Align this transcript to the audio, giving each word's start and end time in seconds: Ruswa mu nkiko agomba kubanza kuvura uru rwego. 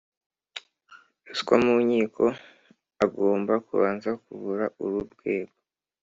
Ruswa 1.25 1.55
mu 1.65 1.73
nkiko 1.85 2.25
agomba 3.03 3.53
kubanza 3.67 4.09
kuvura 4.23 4.65
uru 4.83 4.99
rwego. 5.13 5.55